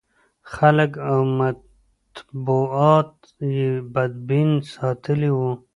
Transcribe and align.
خلک 0.53 0.91
او 1.09 1.19
مطبوعات 1.39 3.11
یې 3.55 3.69
بدبین 3.93 4.49
ساتلي 4.73 5.31
و. 5.33 5.39